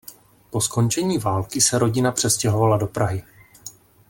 [0.49, 3.23] Po skončení války se rodina přestěhovala do Prahy.